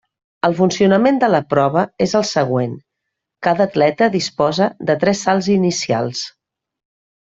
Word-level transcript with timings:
El 0.47 0.53
funcionament 0.59 1.19
de 1.23 1.29
la 1.33 1.41
prova 1.55 1.83
és 2.07 2.17
el 2.21 2.25
següent: 2.31 2.75
cada 3.49 3.69
atleta 3.69 4.11
disposa 4.19 4.73
de 4.91 4.99
tres 5.07 5.27
salts 5.31 5.55
inicials. 5.61 6.29